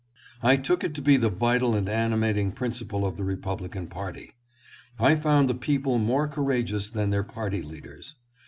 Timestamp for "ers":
7.85-8.15